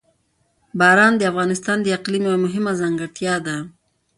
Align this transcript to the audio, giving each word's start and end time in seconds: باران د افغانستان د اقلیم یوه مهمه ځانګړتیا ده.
باران 0.79 1.13
د 1.17 1.21
افغانستان 1.31 1.77
د 1.83 1.87
اقلیم 1.97 2.23
یوه 2.27 2.37
مهمه 2.45 2.71
ځانګړتیا 2.81 3.35
ده. 3.47 3.57